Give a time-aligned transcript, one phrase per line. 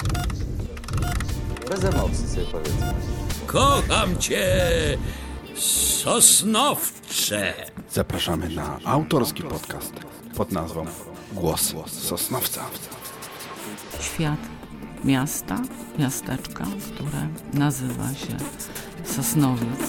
[1.70, 2.94] Bez emocji sobie powiedzmy.
[3.46, 4.48] Kocham cię,
[6.04, 7.54] Sosnowcze.
[7.92, 9.94] Zapraszamy na autorski podcast
[10.36, 10.86] pod nazwą
[11.34, 12.66] Głos Sosnowca.
[14.02, 14.40] Świat
[15.04, 15.62] miasta,
[16.00, 18.38] miasteczka, które nazywa się
[19.06, 19.80] Sosnowiec.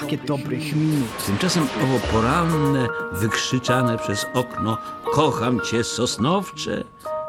[0.00, 1.26] Pakiet dobrych minut.
[1.26, 4.78] Tymczasem owo poranne, wykrzyczane przez okno
[5.12, 6.84] Kocham cię, Sosnowcze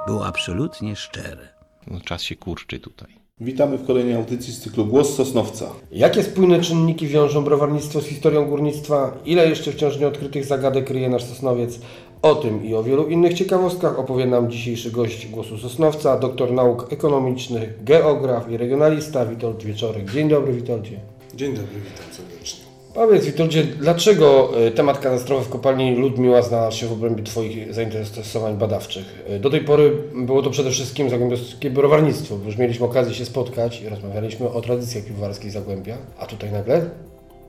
[0.08, 1.48] było absolutnie szczere.
[1.88, 3.26] No, czas się kurczy tutaj.
[3.40, 5.66] Witamy w kolejnej audycji z cyklu Głos Sosnowca.
[5.92, 9.18] Jakie spójne czynniki wiążą browarnictwo z historią górnictwa?
[9.26, 11.80] Ile jeszcze wciąż nieodkrytych zagadek kryje nasz Sosnowiec?
[12.22, 16.94] O tym i o wielu innych ciekawostkach opowie nam dzisiejszy gość Głosu Sosnowca, doktor nauk
[16.94, 20.12] ekonomicznych, geograf i regionalista Witold Wieczorek.
[20.12, 21.15] Dzień dobry Witoldzie.
[21.36, 22.66] Dzień dobry, witam serdecznie.
[22.94, 28.58] Powiedz Witoldzie, dlaczego e, temat katastrofy w kopalni Ludmiła znalazł się w obrębie Twoich zainteresowań
[28.58, 29.24] badawczych?
[29.28, 33.26] E, Do tej pory było to przede wszystkim zagłębiowskie browarnictwo, bo już mieliśmy okazję się
[33.26, 36.90] spotkać i rozmawialiśmy o tradycjach piwowarskich Zagłębia, a tutaj nagle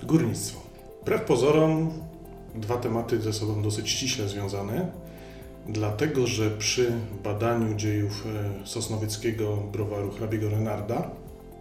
[0.03, 0.61] Górnictwo.
[1.03, 1.93] Wbrew pozorom,
[2.55, 4.87] dwa tematy ze sobą dosyć ściśle związane,
[5.69, 6.93] dlatego że przy
[7.25, 8.27] badaniu dziejów
[8.63, 11.11] e, sosnowieckiego browaru hrabiego Renarda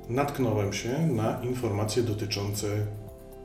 [0.10, 2.68] natknąłem się na informacje dotyczące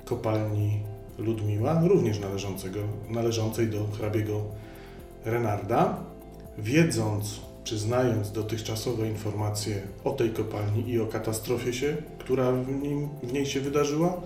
[0.05, 0.81] kopalni
[1.19, 2.81] Ludmiła, również należącego,
[3.11, 4.43] należącej do hrabiego
[5.25, 5.97] Renarda.
[6.59, 13.09] Wiedząc, czy znając dotychczasowe informacje o tej kopalni i o katastrofie się, która w, nim,
[13.23, 14.21] w niej się wydarzyła,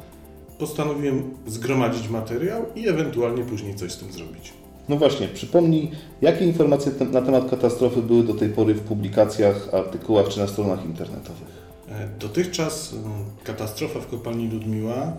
[0.58, 4.52] postanowiłem zgromadzić materiał i ewentualnie później coś z tym zrobić.
[4.88, 5.90] No właśnie, przypomnij,
[6.22, 10.84] jakie informacje na temat katastrofy były do tej pory w publikacjach, artykułach czy na stronach
[10.84, 11.63] internetowych?
[11.88, 15.12] E, Dotychczas mm, katastrofa w kopalni Ludmiła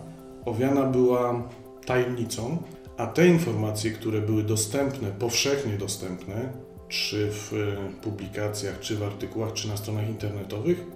[0.44, 1.48] owiana była
[1.86, 2.62] tajemnicą,
[2.96, 6.52] a te informacje, które były dostępne, powszechnie dostępne,
[6.88, 10.86] czy w e, publikacjach, czy w artykułach, czy na stronach internetowych,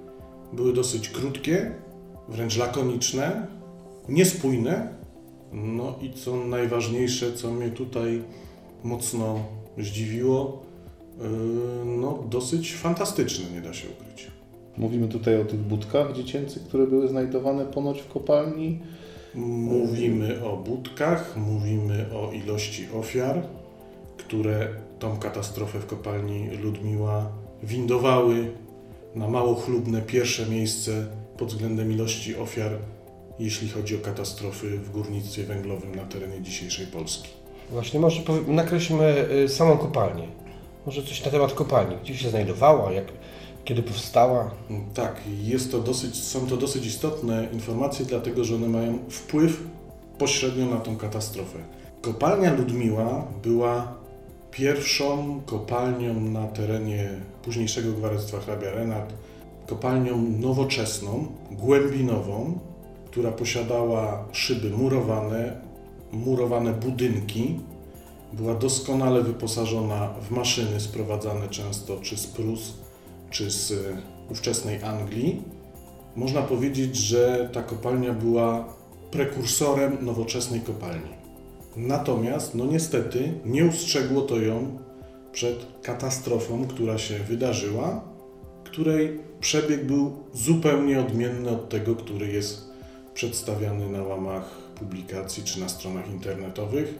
[0.52, 1.74] były dosyć krótkie,
[2.28, 3.46] wręcz lakoniczne,
[4.08, 5.00] niespójne.
[5.52, 8.22] No i co najważniejsze, co mnie tutaj
[8.84, 9.44] mocno
[9.78, 10.62] zdziwiło,
[11.20, 11.24] e,
[11.84, 14.39] no dosyć fantastyczne, nie da się ukryć.
[14.80, 18.78] Mówimy tutaj o tych budkach dziecięcych, które były znajdowane ponoć w kopalni.
[19.34, 23.42] Mówimy o budkach, mówimy o ilości ofiar,
[24.16, 27.32] które tą katastrofę w kopalni Ludmiła
[27.62, 28.50] windowały
[29.14, 31.06] na mało chlubne pierwsze miejsce
[31.38, 32.72] pod względem ilości ofiar,
[33.38, 37.28] jeśli chodzi o katastrofy w górnictwie węglowym na terenie dzisiejszej Polski.
[37.70, 40.28] Właśnie może nakreślmy y, samą kopalnię.
[40.86, 41.96] Może coś na temat kopalni.
[42.02, 43.04] Gdzie się znajdowała, jak,
[43.64, 44.50] kiedy powstała?
[44.94, 49.62] Tak, jest to dosyć, są to dosyć istotne informacje, dlatego że one mają wpływ
[50.18, 51.58] pośrednio na tą katastrofę.
[52.02, 53.94] Kopalnia Ludmiła była
[54.50, 57.10] pierwszą kopalnią na terenie
[57.42, 59.12] późniejszego gwarestwa hrabia Renat,
[59.66, 62.58] kopalnią nowoczesną, głębinową,
[63.06, 65.60] która posiadała szyby murowane,
[66.12, 67.60] murowane budynki,
[68.32, 72.72] była doskonale wyposażona w maszyny sprowadzane często czy z Prus,
[73.30, 73.72] czy z
[74.30, 75.42] ówczesnej Anglii.
[76.16, 78.74] Można powiedzieć, że ta kopalnia była
[79.10, 81.10] prekursorem nowoczesnej kopalni.
[81.76, 84.78] Natomiast, no niestety, nie ustrzegło to ją
[85.32, 88.04] przed katastrofą, która się wydarzyła,
[88.64, 92.70] której przebieg był zupełnie odmienny od tego, który jest
[93.14, 96.94] przedstawiany na łamach publikacji czy na stronach internetowych,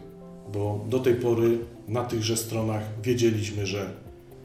[0.53, 1.59] bo do tej pory
[1.89, 3.91] na tychże stronach wiedzieliśmy, że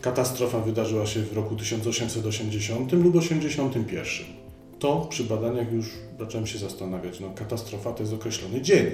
[0.01, 4.25] katastrofa wydarzyła się w roku 1880 lub 81.
[4.79, 5.89] To przy badaniach już
[6.19, 8.85] zacząłem się zastanawiać, no katastrofa to jest określony dzień,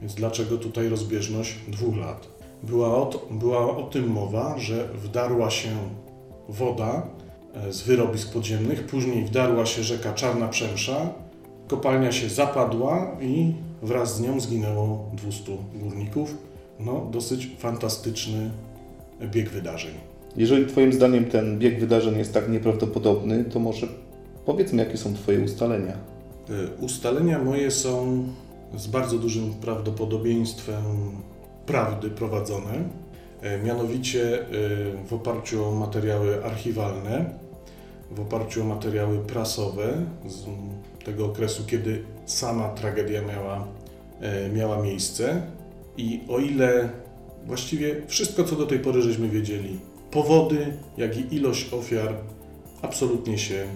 [0.00, 2.28] więc dlaczego tutaj rozbieżność dwóch lat?
[2.62, 5.70] Była o, to, była o tym mowa, że wdarła się
[6.48, 7.06] woda
[7.54, 11.10] e, z wyrobisk podziemnych, później wdarła się rzeka Czarna Przemsza,
[11.68, 13.52] kopalnia się zapadła i
[13.82, 16.34] wraz z nią zginęło 200 górników.
[16.80, 18.50] No, dosyć fantastyczny
[19.22, 19.94] bieg wydarzeń.
[20.36, 23.86] Jeżeli Twoim zdaniem ten bieg wydarzeń jest tak nieprawdopodobny, to może
[24.46, 25.92] powiedzmy, jakie są Twoje ustalenia.
[26.50, 28.24] Y, Ustalenia moje są
[28.76, 30.84] z bardzo dużym prawdopodobieństwem
[31.66, 34.46] prawdy prowadzone, y, mianowicie y,
[35.06, 37.30] w oparciu o materiały archiwalne,
[38.10, 39.92] w oparciu o materiały prasowe
[40.26, 40.44] z
[41.04, 43.66] tego okresu, kiedy sama tragedia miała,
[44.54, 45.42] miała miejsce.
[45.96, 46.88] I o ile
[47.46, 49.78] właściwie wszystko, co do tej pory żeśmy wiedzieli,
[50.10, 52.14] powody, jak i ilość ofiar
[52.82, 53.66] absolutnie się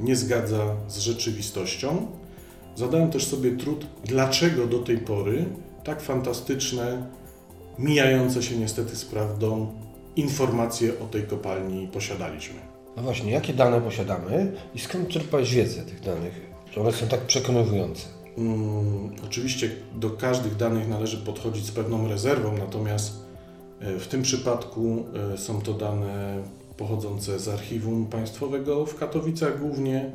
[0.00, 2.06] nie zgadza z rzeczywistością.
[2.76, 5.44] zadałem też sobie trud, dlaczego do tej pory
[5.84, 7.06] tak fantastyczne,
[7.78, 9.72] mijające się niestety z prawdą
[10.16, 12.58] informacje o tej kopalni posiadaliśmy.
[12.96, 16.40] No właśnie, jakie dane posiadamy i skąd czerpałeś wiedzę tych danych,
[16.72, 18.06] że one są tak przekonujące?
[18.38, 23.27] Mm, oczywiście do każdych danych należy podchodzić z pewną rezerwą, natomiast
[23.80, 25.04] w tym przypadku
[25.34, 26.42] e, są to dane
[26.76, 30.12] pochodzące z Archiwum Państwowego w Katowicach głównie,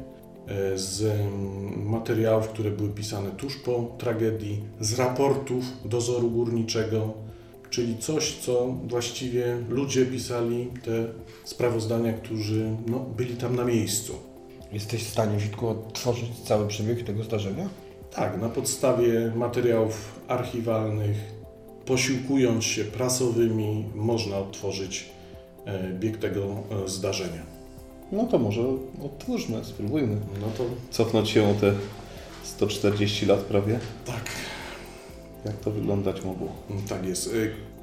[0.47, 7.13] e, z mm, materiałów, które były pisane tuż po tragedii, z raportów dozoru górniczego,
[7.69, 11.05] czyli coś, co właściwie ludzie pisali, te
[11.43, 14.13] sprawozdania, którzy no, byli tam na miejscu.
[14.71, 17.69] Jesteś w stanie, Witku, odtworzyć cały przebieg tego zdarzenia?
[18.15, 21.17] Tak, na podstawie materiałów archiwalnych,
[21.85, 25.05] posiłkując się prasowymi, można odtworzyć
[25.65, 26.43] e, bieg tego
[26.85, 27.41] e, zdarzenia.
[28.11, 28.61] No to może
[29.05, 30.15] odtwórzmy, spróbujmy.
[30.41, 31.73] No to Cofnąć się o te
[32.43, 33.79] 140 lat prawie.
[34.05, 34.23] tak,
[35.45, 36.47] Jak to wyglądać mogło?
[36.89, 37.27] tak jest.
[37.27, 37.31] E,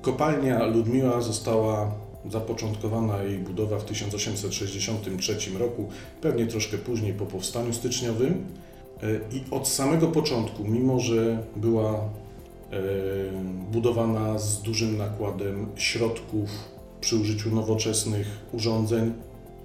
[0.03, 1.95] Kopalnia Ludmiła została
[2.31, 5.89] zapoczątkowana jej budowa w 1863 roku,
[6.21, 8.45] pewnie troszkę później po powstaniu styczniowym.
[9.33, 12.01] I od samego początku, mimo że była
[13.73, 16.51] budowana z dużym nakładem środków
[17.01, 19.13] przy użyciu nowoczesnych urządzeń,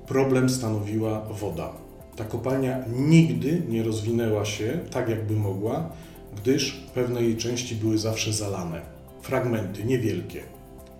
[0.07, 1.73] problem stanowiła woda.
[2.15, 5.89] Ta kopalnia nigdy nie rozwinęła się tak, jakby mogła,
[6.35, 8.81] gdyż pewne jej części były zawsze zalane.
[9.21, 10.43] Fragmenty niewielkie.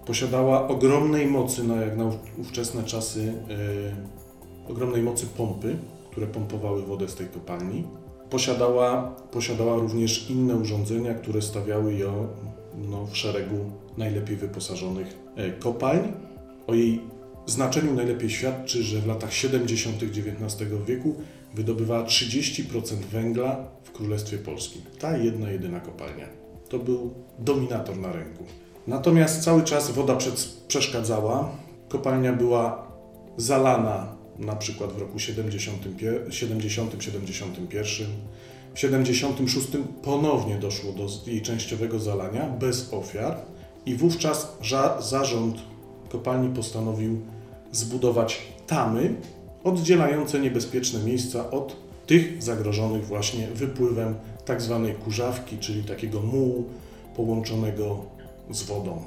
[0.06, 3.34] Posiadała ogromnej mocy, na, jak na ówczesne czasy,
[4.68, 5.76] e, ogromnej mocy pompy,
[6.12, 7.84] które pompowały wodę z tej kopalni.
[8.30, 12.28] Posiadała, posiadała również inne urządzenia, które stawiały ją
[12.78, 16.14] no, w szeregu najlepiej wyposażonych e, kopalń.
[16.68, 17.02] O jej
[17.46, 20.04] znaczeniu najlepiej świadczy, że w latach 70.
[20.04, 21.16] XIX wieku
[21.54, 24.82] wydobywała 30% węgla w Królestwie Polskim.
[25.00, 26.28] Ta jedna, jedyna kopalnia.
[26.70, 28.44] To był dominator na rynku.
[28.88, 30.18] Natomiast cały czas woda
[30.68, 31.50] przeszkadzała.
[31.90, 32.88] Kopalnia była
[33.38, 38.06] zalana na przykład w roku 70-71.
[38.74, 39.68] W 76
[40.04, 43.38] ponownie doszło do jej częściowego zalania bez ofiar
[43.86, 44.58] i wówczas
[45.00, 45.58] zarząd
[46.10, 47.22] kopalni postanowił
[47.72, 49.16] zbudować tamy
[49.64, 54.16] oddzielające niebezpieczne miejsca od tych zagrożonych właśnie wypływem
[54.46, 56.66] tak zwanej kurzawki, czyli takiego mułu
[57.16, 58.06] połączonego
[58.52, 59.02] z wodą,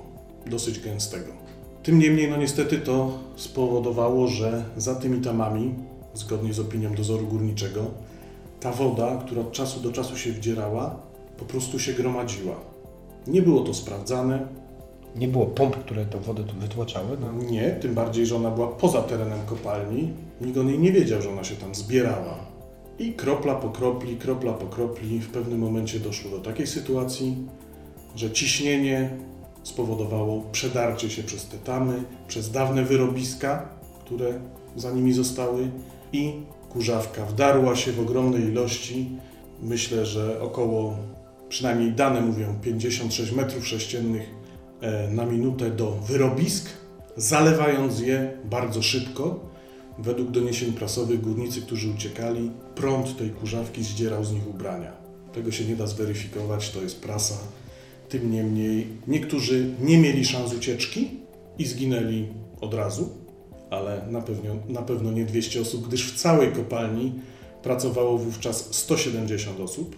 [0.46, 1.47] dosyć gęstego.
[1.88, 5.74] Tym niemniej, no niestety to spowodowało, że za tymi tamami,
[6.14, 7.84] zgodnie z opinią dozoru górniczego,
[8.60, 10.96] ta woda, która od czasu do czasu się wdzierała,
[11.38, 12.54] po prostu się gromadziła.
[13.26, 14.48] Nie było to sprawdzane,
[15.16, 17.16] Nie było pomp, które tę wodę tu wytłaczały?
[17.20, 17.44] No.
[17.50, 20.12] nie, tym bardziej, że ona była poza terenem kopalni.
[20.40, 22.34] Nikt o niej nie wiedział, że ona się tam zbierała.
[22.98, 27.36] I kropla po kropli, kropla po kropli, w pewnym momencie doszło do takiej sytuacji,
[28.16, 29.10] że ciśnienie
[29.68, 33.68] spowodowało przedarcie się przez te tamy, przez dawne wyrobiska,
[34.04, 34.40] które
[34.76, 35.70] za nimi zostały
[36.12, 36.32] i
[36.68, 39.10] kurzawka wdarła się w ogromnej ilości.
[39.62, 40.96] Myślę, że około,
[41.48, 44.30] przynajmniej dane mówią, 56 metrów sześciennych
[44.80, 46.68] e, na minutę do wyrobisk,
[47.16, 49.40] zalewając je bardzo szybko.
[49.98, 54.92] Według doniesień prasowych górnicy, którzy uciekali, prąd tej kurzawki zdzierał z nich ubrania.
[55.32, 57.34] Tego się nie da zweryfikować, to jest prasa.
[58.08, 61.10] Tym niemniej niektórzy nie mieli szans ucieczki
[61.58, 62.26] i zginęli
[62.60, 63.08] od razu,
[63.70, 67.12] ale na pewno, na pewno nie 200 osób, gdyż w całej kopalni
[67.62, 69.96] pracowało wówczas 170 osób.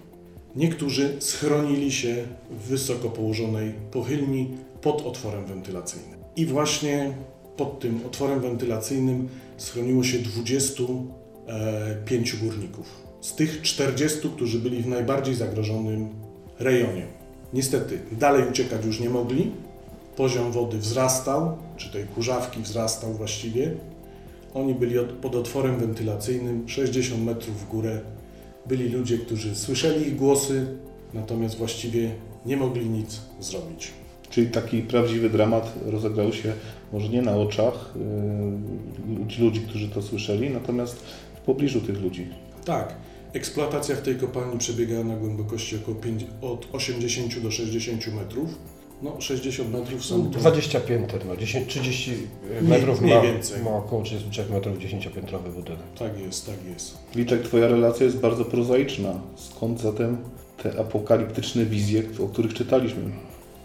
[0.56, 4.48] Niektórzy schronili się w wysoko położonej pochylni
[4.82, 6.18] pod otworem wentylacyjnym.
[6.36, 7.12] I właśnie
[7.56, 13.10] pod tym otworem wentylacyjnym schroniło się 25 górników.
[13.20, 16.08] Z tych 40, którzy byli w najbardziej zagrożonym
[16.58, 17.19] rejonie.
[17.52, 19.50] Niestety, dalej uciekać już nie mogli.
[20.16, 23.74] Poziom wody wzrastał, czy tej kurzawki wzrastał właściwie.
[24.54, 28.00] Oni byli od, pod otworem wentylacyjnym, 60 metrów w górę.
[28.66, 30.66] Byli ludzie, którzy słyszeli ich głosy,
[31.14, 32.10] natomiast właściwie
[32.46, 33.90] nie mogli nic zrobić.
[34.30, 36.52] Czyli taki prawdziwy dramat rozegrał się
[36.92, 37.94] może nie na oczach
[39.38, 40.96] yy, ludzi, którzy to słyszeli, natomiast
[41.34, 42.28] w pobliżu tych ludzi.
[42.64, 42.94] Tak,
[43.32, 48.48] eksploatacja w tej kopalni przebiegała na głębokości około 5, od 80 do 60 metrów.
[49.02, 52.12] No, 60 metrów są to 20 pięter, no 10, 30
[52.62, 53.62] Nie- metrów mniej ma, więcej.
[53.62, 55.80] ma około 33 metrów 10-piętrowy budynek.
[55.98, 56.98] Tak jest, tak jest.
[57.14, 59.20] Liczek, Twoja relacja jest bardzo prozaiczna.
[59.36, 60.16] Skąd zatem
[60.62, 63.02] te apokaliptyczne wizje, o których czytaliśmy?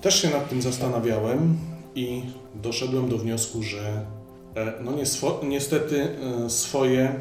[0.01, 1.57] Też się nad tym zastanawiałem
[1.95, 2.21] i
[2.63, 4.05] doszedłem do wniosku, że
[4.55, 4.91] e, no
[5.43, 6.01] niestety
[6.45, 7.15] e, swoje,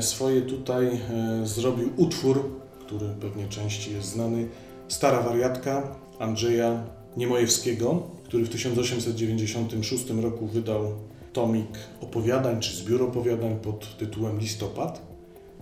[0.00, 4.48] swoje tutaj e, zrobił utwór, który pewnie części jest znany,
[4.88, 6.84] Stara wariatka Andrzeja
[7.16, 10.92] Niemojewskiego, który w 1896 roku wydał
[11.32, 15.02] tomik opowiadań, czy zbiór opowiadań pod tytułem Listopad.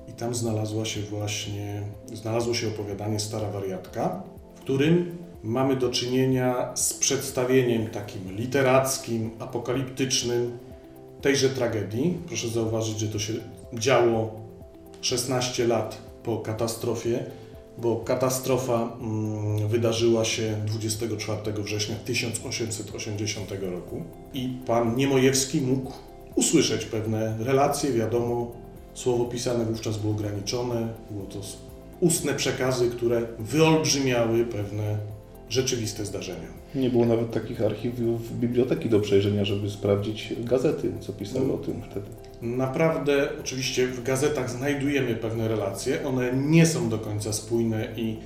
[0.08, 4.22] I tam znalazła się właśnie, znalazło się opowiadanie Stara wariatka,
[4.54, 10.58] w którym mamy do czynienia z przedstawieniem takim literackim, apokaliptycznym
[11.20, 12.18] tejże tragedii.
[12.26, 13.32] Proszę zauważyć, że to się
[13.78, 14.40] działo
[15.00, 17.24] 16 lat po katastrofie,
[17.78, 24.02] bo katastrofa mm, wydarzyła się 24 września 1880 roku
[24.34, 25.92] i pan Niemojewski mógł
[26.34, 28.52] usłyszeć pewne relacje, wiadomo,
[28.94, 31.38] słowo pisane wówczas było ograniczone, było to
[32.00, 34.98] ustne przekazy, które wyolbrzymiały pewne
[35.48, 36.48] rzeczywiste zdarzenia.
[36.74, 41.82] Nie było nawet takich archiwów biblioteki do przejrzenia, żeby sprawdzić gazety, co pisały o tym
[41.90, 42.06] wtedy.
[42.42, 48.16] Naprawdę, oczywiście w gazetach znajdujemy pewne relacje, one nie są do końca spójne i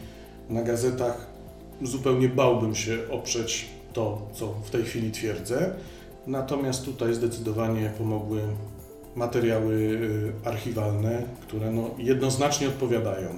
[0.51, 1.27] na gazetach
[1.83, 5.71] zupełnie bałbym się oprzeć to, co w tej chwili twierdzę.
[6.27, 8.41] Natomiast tutaj zdecydowanie pomogły
[9.17, 13.29] materiały y, archiwalne, które no jednoznacznie odpowiadają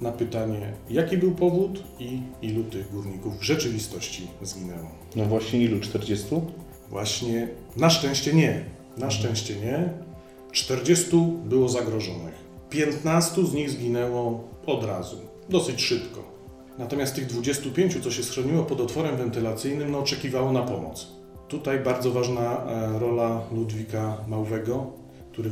[0.00, 4.90] na pytanie, jaki był powód i ilu tych górników w rzeczywistości zginęło.
[5.16, 5.80] No właśnie ilu?
[5.80, 6.26] 40?
[6.90, 8.64] Właśnie na szczęście nie.
[8.96, 9.88] Na szczęście nie.
[10.52, 11.10] 40
[11.44, 12.34] było zagrożonych.
[12.70, 15.16] 15 z nich zginęło od razu,
[15.48, 16.30] dosyć szybko.
[16.78, 21.06] Natomiast tych 25, co się schroniło pod otworem wentylacyjnym, no oczekiwało na pomoc.
[21.48, 24.92] Tutaj bardzo ważna e, rola Ludwika Małwego,
[25.32, 25.50] który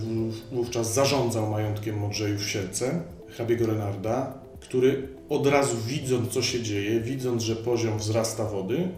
[0.52, 7.00] wówczas zarządzał majątkiem Modrzejów w Sielce, hrabiego Renarda, który od razu widząc, co się dzieje,
[7.00, 8.88] widząc, że poziom wzrasta wody,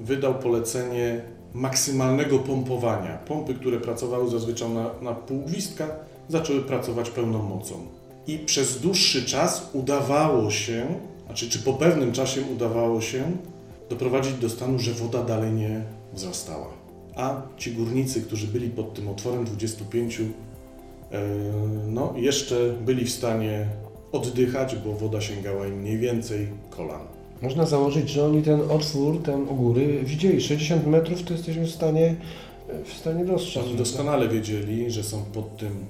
[0.00, 1.20] wydał polecenie
[1.54, 3.18] maksymalnego pompowania.
[3.18, 5.86] Pompy, które pracowały zazwyczaj na, na pół gwizdka,
[6.28, 7.74] zaczęły pracować pełną mocą.
[8.26, 10.86] I przez dłuższy czas udawało się,
[11.26, 13.24] znaczy czy po pewnym czasie udawało się
[13.90, 16.68] doprowadzić do stanu, że woda dalej nie wzrastała.
[17.16, 20.24] A ci górnicy, którzy byli pod tym otworem 25, e,
[21.86, 23.66] no jeszcze byli w stanie
[24.12, 27.19] oddychać, bo woda sięgała im mniej więcej kolan.
[27.42, 30.40] Można założyć, że oni ten otwór, ten u góry widzieli.
[30.40, 32.16] 60 metrów to jesteśmy w stanie,
[32.84, 33.64] w stanie dostrzec.
[33.64, 35.86] Oni doskonale wiedzieli, że są pod tym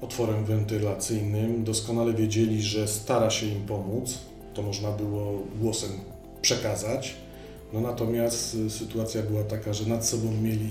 [0.00, 4.18] otworem wentylacyjnym, doskonale wiedzieli, że stara się im pomóc.
[4.54, 5.90] To można było głosem
[6.42, 7.14] przekazać.
[7.72, 10.70] No natomiast sytuacja była taka, że nad sobą mieli,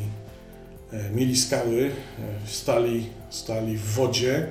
[0.91, 4.47] e, mieli skały, e, stali, stali w wodzie,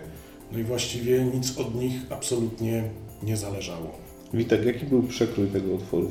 [0.53, 2.85] no i właściwie nic od nich absolutnie
[3.23, 4.10] nie zależało.
[4.35, 6.09] Witek, jaki był przekrój tego otworu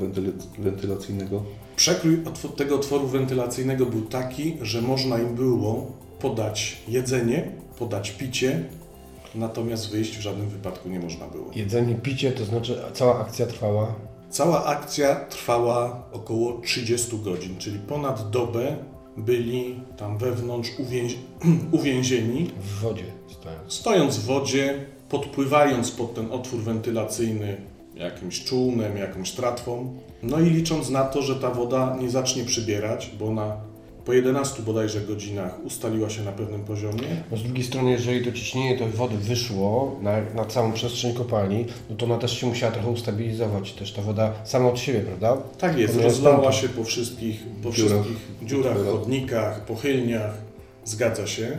[0.58, 1.42] wentylacyjnego?
[1.76, 2.18] Przekrój
[2.56, 8.64] tego otworu wentylacyjnego był taki, że można im było podać jedzenie, podać picie,
[9.34, 11.50] natomiast wyjść w żadnym wypadku nie można było.
[11.54, 13.94] Jedzenie, picie, to znaczy cała akcja trwała?
[14.30, 18.76] Cała akcja trwała około 30 godzin, czyli ponad dobę
[19.16, 21.18] byli tam wewnątrz uwięzi
[21.72, 22.50] uwięzieni.
[22.60, 23.72] W wodzie stojąc.
[23.72, 27.69] Stojąc w wodzie, podpływając pod ten otwór wentylacyjny
[28.00, 29.94] jakimś czółnem, jakąś tratwą.
[30.22, 33.56] No i licząc na to, że ta woda nie zacznie przybierać, bo ona
[34.04, 37.22] po 11 bodajże godzinach ustaliła się na pewnym poziomie.
[37.30, 41.66] No z drugiej strony, jeżeli to ciśnienie tej wody wyszło na, na całą przestrzeń kopalni,
[41.90, 45.36] no to ona też się musiała trochę ustabilizować, też ta woda sama od siebie, prawda?
[45.58, 50.34] Tak jest, rozlała się po wszystkich, po wszystkich dziurach, chodnikach, pochylniach,
[50.84, 51.58] zgadza się.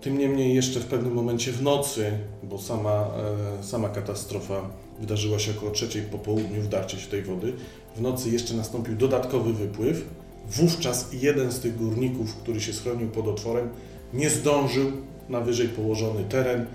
[0.00, 2.10] Tym niemniej jeszcze w pewnym momencie w nocy,
[2.42, 3.08] bo sama,
[3.60, 4.60] e, sama katastrofa
[5.00, 7.52] wydarzyła się około trzeciej po południu, wdarcie się tej wody,
[7.96, 10.04] w nocy jeszcze nastąpił dodatkowy wypływ.
[10.50, 13.68] Wówczas jeden z tych górników, który się schronił pod otworem,
[14.14, 14.92] nie zdążył
[15.28, 16.66] na wyżej położony teren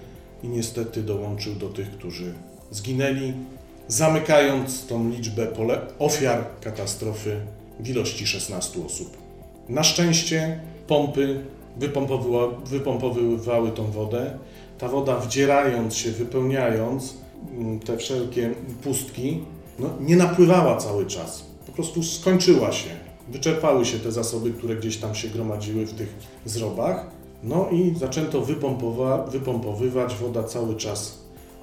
[0.43, 2.33] i niestety dołączył do tych, którzy
[2.71, 3.33] zginęli,
[3.87, 7.39] zamykając tą liczbę pole ofiar katastrofy
[7.79, 9.17] w ilości 16 osób.
[9.69, 11.41] Na szczęście pompy
[12.65, 14.37] wypompowywały tą wodę.
[14.77, 17.13] Ta woda wdzierając się, wypełniając
[17.85, 18.51] te wszelkie
[18.83, 19.39] pustki,
[19.79, 21.45] no, nie napływała cały czas.
[21.65, 22.89] Po prostu skończyła się.
[23.29, 27.07] Wyczerpały się te zasoby, które gdzieś tam się gromadziły w tych zrobach.
[27.43, 31.19] No i zaczęto wypompowa wypompowywać, woda cały czas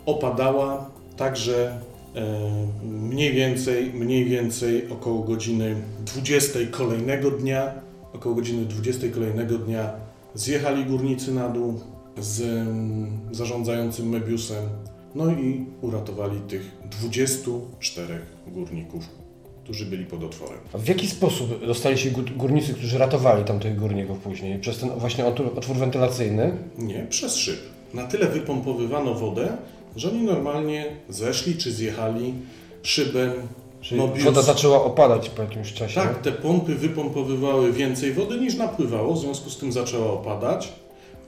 [0.07, 1.81] opadała, także
[2.15, 7.73] e, mniej więcej, mniej więcej około godziny 20 kolejnego dnia
[8.13, 9.93] około godziny 20 kolejnego dnia
[10.35, 11.81] zjechali górnicy na dół
[12.19, 14.69] z mm, zarządzającym Mebiusem,
[15.15, 19.05] no i uratowali tych 24 górników,
[19.65, 20.59] którzy byli pod otworem.
[20.73, 24.59] A w jaki sposób dostali się górnicy, którzy ratowali tamtych górników później?
[24.59, 26.53] Przez ten właśnie otwór, wentylacyjny?
[26.79, 27.59] Nie, przez szyb.
[27.95, 29.57] Na tyle wypompowywano wodę,
[29.97, 32.35] że oni normalnie zeszli czy zjechali
[32.83, 33.33] szybem.
[33.81, 34.25] Czyli Mobius.
[34.25, 35.95] woda zaczęła opadać po jakimś czasie.
[35.95, 40.73] Tak, te pompy wypompowywały więcej wody niż napływało, w związku z tym zaczęła opadać.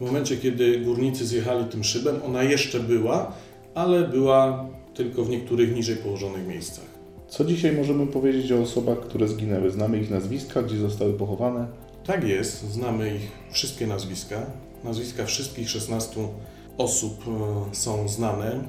[0.01, 3.33] W momencie, kiedy górnicy zjechali tym szybem, ona jeszcze była,
[3.75, 6.85] ale była tylko w niektórych niżej położonych miejscach.
[7.29, 9.71] Co dzisiaj możemy powiedzieć o osobach, które zginęły?
[9.71, 11.67] Znamy ich nazwiska, gdzie zostały pochowane?
[12.07, 14.47] Tak jest, znamy ich wszystkie nazwiska.
[14.85, 16.21] Nazwiska wszystkich 16
[16.79, 18.65] osób e, są znane.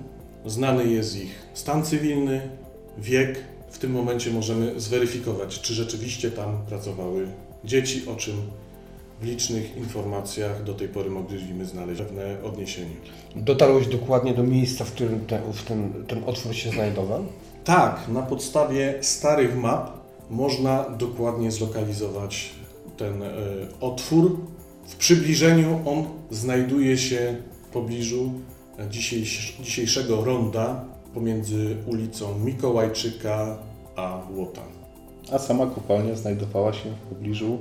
[0.45, 2.49] Znany jest ich stan cywilny,
[2.97, 3.39] wiek.
[3.69, 7.27] W tym momencie możemy zweryfikować, czy rzeczywiście tam pracowały
[7.63, 8.35] dzieci, o czym
[9.23, 12.95] licznych informacjach do tej pory mogliśmy znaleźć pewne odniesienie.
[13.35, 17.25] Dotarłeś dokładnie do miejsca, w którym ten, w ten, ten otwór się znajdował?
[17.63, 19.91] Tak, na podstawie starych map
[20.29, 22.49] można dokładnie zlokalizować
[22.97, 23.27] ten e,
[23.81, 24.37] otwór.
[24.87, 28.31] W przybliżeniu on znajduje się w pobliżu
[28.79, 33.57] e, dzisiejsz, dzisiejszego ronda pomiędzy ulicą Mikołajczyka
[33.95, 34.61] a Łota.
[35.31, 37.57] A sama kopalnia znajdowała się w pobliżu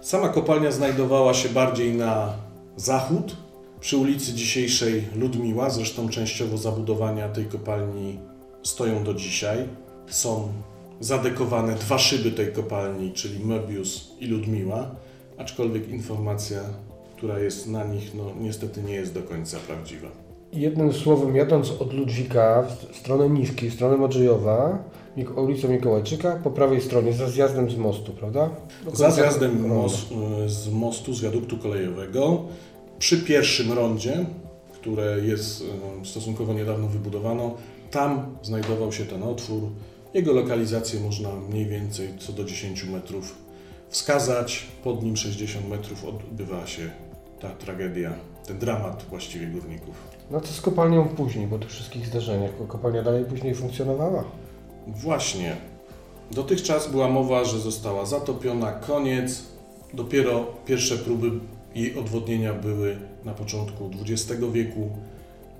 [0.00, 2.32] Sama kopalnia znajdowała się bardziej na
[2.76, 3.36] zachód,
[3.80, 5.70] przy ulicy dzisiejszej Ludmiła.
[5.70, 8.18] Zresztą częściowo zabudowania tej kopalni
[8.62, 9.68] stoją do dzisiaj.
[10.06, 10.52] Są
[11.00, 14.90] zadekowane dwa szyby tej kopalni, czyli Möbius i Ludmiła,
[15.38, 16.60] aczkolwiek informacja,
[17.16, 20.25] która jest na nich, no niestety nie jest do końca prawdziwa.
[20.56, 24.78] Jednym słowem, jadąc od Ludwika w stronę Niwki, w stronę Modrzejowa,
[25.36, 28.50] ulicą Mikołajczyka, po prawej stronie, za zjazdem z mostu, prawda?
[28.92, 32.42] Za zjazdem mos- y, z mostu, z wiaduktu kolejowego,
[32.98, 34.26] przy pierwszym rondzie,
[34.72, 35.64] które jest
[36.04, 37.54] stosunkowo niedawno wybudowano,
[37.90, 39.62] tam znajdował się ten otwór.
[40.14, 43.34] Jego lokalizację można mniej więcej co do 10 metrów
[43.88, 44.66] wskazać.
[44.84, 46.90] Pod nim 60 metrów odbywa się
[47.40, 48.12] ta tragedia,
[48.46, 49.94] ten dramat właściwie górników.
[50.30, 52.50] No to z kopalnią później, po tych wszystkich zdarzeniach.
[52.68, 54.24] Kopalnia dalej później funkcjonowała.
[54.86, 55.56] Właśnie.
[56.30, 59.42] Dotychczas była mowa, że została zatopiona, koniec.
[59.94, 61.30] Dopiero pierwsze próby
[61.74, 64.90] jej odwodnienia były na początku XX wieku,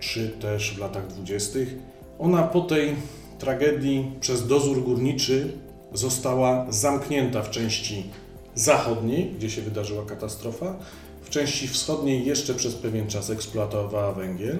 [0.00, 1.76] czy też w latach dwudziestych.
[2.18, 2.96] Ona po tej
[3.38, 5.52] tragedii przez dozór górniczy
[5.92, 8.10] została zamknięta w części
[8.54, 10.76] zachodniej, gdzie się wydarzyła katastrofa.
[11.26, 14.58] W części wschodniej jeszcze przez pewien czas eksploatowała węgiel,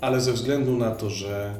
[0.00, 1.54] ale ze względu na to, że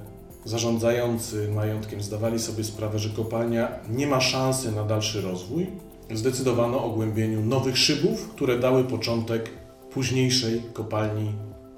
[0.44, 5.66] zarządzający majątkiem zdawali sobie sprawę, że kopalnia nie ma szansy na dalszy rozwój,
[6.10, 9.50] zdecydowano o głębieniu nowych szybów, które dały początek
[9.90, 11.32] późniejszej kopalni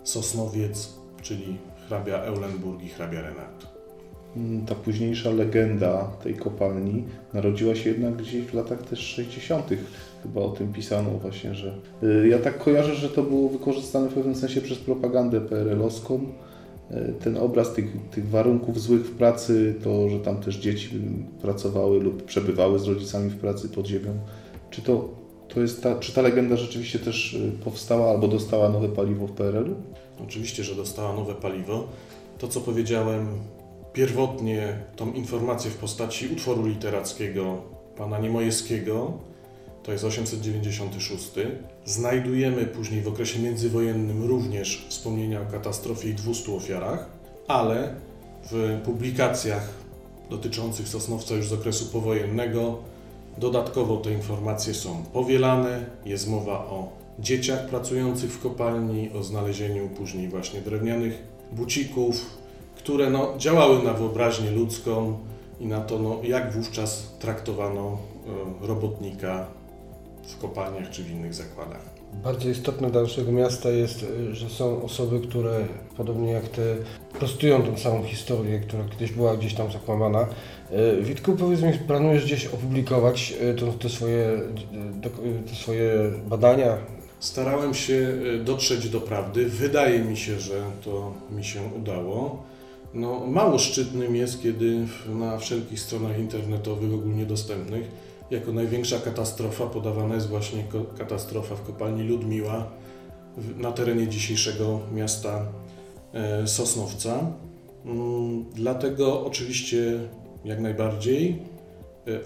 [0.05, 0.89] Sosnowiec,
[1.23, 3.74] czyli hrabia Eulenburg i hrabia Renat.
[4.37, 9.69] Mm, Ta późniejsza legenda tej kopalni narodziła się jednak gdzieś w latach też 60.
[10.23, 11.75] Chyba o tym pisano właśnie, że...
[12.03, 16.21] Y, Ja tak kojarzę, że to było wykorzystane w pewnym sensie przez propagandę PRL-owską.
[16.91, 20.91] Y, Ten obraz tych, tych warunków złych w pracy, to, że tam też dzieci
[21.43, 24.19] pracowały lub przebywały z rodzicami w pracy pod ziemią.
[24.71, 25.09] Czy to,
[25.49, 29.33] to jest ta, czy ta legenda rzeczywiście też y, powstała albo dostała nowe paliwo w
[29.33, 29.75] PRL-u?
[30.25, 31.89] Oczywiście, że dostała nowe paliwo.
[32.39, 33.27] To, co powiedziałem
[33.95, 37.63] pierwotnie, tą informację w postaci utworu literackiego
[37.97, 39.13] pana Niemojewskiego,
[39.83, 41.31] to jest 896.
[41.85, 47.09] Znajdujemy później w okresie międzywojennym również wspomnienia o katastrofie i 200 ofiarach,
[47.49, 47.95] ale
[48.51, 49.69] w publikacjach
[50.31, 52.79] dotyczących Sosnowca już z okresu powojennego
[53.39, 55.87] dodatkowo te informacje są powielane.
[56.05, 62.44] Jest mowa o dzieciach pracujących w kopalni, o znalezieniu później właśnie drewnianych bucików,
[62.77, 65.19] które no, działały na wyobraźnię ludzką
[65.61, 67.99] i na to, no, jak wówczas traktowano
[68.63, 69.47] e, robotnika
[70.27, 71.95] w kopalniach czy w innych zakładach.
[72.25, 76.63] Bardzo istotne dla naszego miasta jest, y, że są osoby, które podobnie jak te
[77.19, 80.27] prostują tą całą historię, która kiedyś była gdzieś tam zakłamana.
[80.99, 84.41] Y, Witku, powiedz mi, planujesz gdzieś opublikować to, te, swoje,
[85.47, 85.91] te swoje
[86.27, 86.77] badania?
[87.21, 89.47] Starałem się e, dotrzeć do prawdy.
[89.47, 92.43] Wydaje mi się, że to mi się udało.
[92.95, 97.91] No, mało szczytnym jest, kiedy na wszelkich stronach internetowych ogólnie dostępnych
[98.31, 100.65] jako największa katastrofa podawana jest właśnie
[100.99, 102.71] katastrofa w kopalni Ludmiła
[103.57, 105.47] na terenie dzisiejszego miasta
[106.13, 107.33] e, Sosnowca.
[107.85, 109.99] Mm, Dlatego oczywiście
[110.45, 111.39] jak najbardziej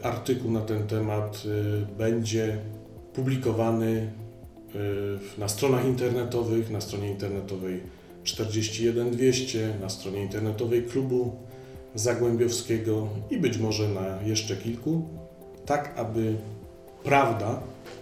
[0.02, 2.58] e, artykuł na ten temat e, będzie
[3.14, 4.12] publikowany
[5.38, 7.80] na stronach internetowych, na stronie internetowej
[8.34, 11.32] 41200, na stronie internetowej klubu
[11.94, 15.02] Zagłębiowskiego i być może na jeszcze kilku,
[15.66, 16.34] tak aby
[17.04, 17.60] prawda,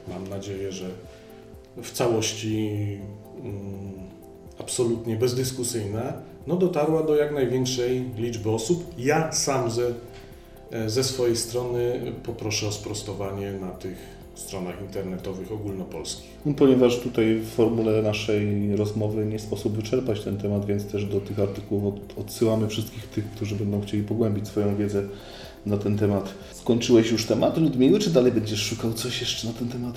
[0.09, 0.91] mam nadzieję, że
[1.83, 2.79] w całości
[3.43, 3.93] mm,
[4.59, 6.13] absolutnie bezdyskusyjna,
[6.47, 8.95] no, dotarła do jak największej liczby osób.
[8.99, 9.95] Ja sam ze,
[10.71, 16.31] e, ze swojej strony poproszę o sprostowanie na tych stronach internetowych ogólnopolskich.
[16.47, 21.21] No, ponieważ tutaj w formule naszej rozmowy nie sposób wyczerpać ten temat, więc też do
[21.21, 25.03] tych artykułów od, odsyłamy wszystkich tych, którzy będą chcieli pogłębić swoją wiedzę
[25.67, 26.35] na ten temat.
[26.53, 29.95] Skończyłeś już temat Ludmiły, czy dalej będziesz szukał coś jeszcze na ten temat?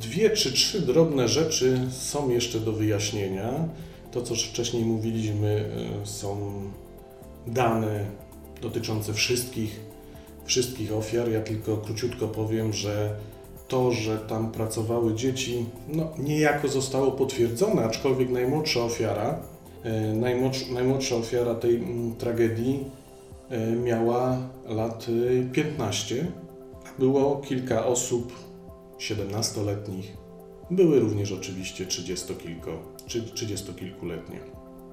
[0.00, 3.68] Dwie czy trzy drobne rzeczy są jeszcze do wyjaśnienia.
[4.12, 5.70] To, co wcześniej mówiliśmy,
[6.02, 6.60] e, są
[7.46, 8.04] dane
[8.62, 9.80] dotyczące wszystkich,
[10.44, 11.30] wszystkich ofiar.
[11.30, 13.16] Ja tylko króciutko powiem, że
[13.68, 19.40] to, że tam pracowały dzieci, no, niejako zostało potwierdzone, aczkolwiek najmłodsza ofiara,
[19.82, 20.12] e,
[20.72, 22.84] najmłodsza, ofiara tej mm, tragedii
[23.50, 25.06] e, miała lat
[25.40, 26.26] e, 15,
[26.84, 28.32] a było kilka osób
[28.98, 30.16] 17-letnich.
[30.70, 32.70] Były również oczywiście 30-kilko,
[33.06, 34.38] czy 30-kilkuletnie.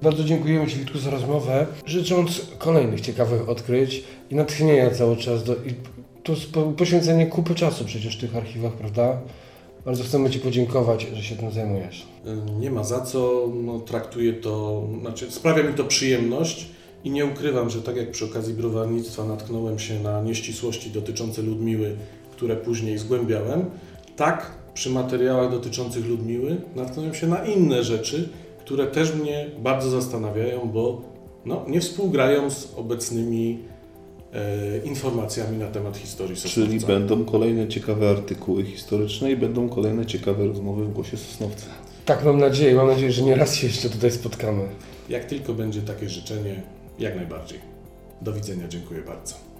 [0.02, 5.44] Bardzo dziękujemy Ci Witku za rozmowę, życząc kolejnych ciekawych odkryć i natchnienia cały czas.
[5.44, 5.56] Do,
[6.52, 9.20] po- poświęcenie kupy czasu przecież w tych archiwach, prawda?
[9.84, 12.06] Bardzo chcemy Ci podziękować, że się tym zajmujesz.
[12.60, 16.66] Nie ma za co, no, traktuję to, znaczy sprawia mi to przyjemność
[17.04, 21.96] i nie ukrywam, że tak jak przy okazji browarnictwa natknąłem się na nieścisłości dotyczące Ludmiły,
[22.32, 23.64] które później zgłębiałem,
[24.16, 30.70] tak przy materiałach dotyczących Ludmiły natknąłem się na inne rzeczy, które też mnie bardzo zastanawiają,
[30.72, 31.02] bo
[31.44, 33.58] no, nie współgrają z obecnymi
[34.84, 36.70] informacjami na temat historii Sosnowca.
[36.70, 41.66] Czyli będą kolejne ciekawe artykuły historyczne i będą kolejne ciekawe rozmowy w Głosie Sosnowca.
[42.04, 42.74] Tak, mam nadzieję.
[42.74, 44.62] Mam nadzieję, że nie raz się jeszcze tutaj spotkamy.
[45.08, 46.62] Jak tylko będzie takie życzenie,
[46.98, 47.58] jak najbardziej.
[48.22, 49.53] Do widzenia, dziękuję bardzo.